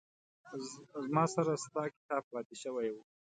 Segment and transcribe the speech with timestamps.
[1.07, 3.03] زما سره ستا کتاب پاتې شوي وه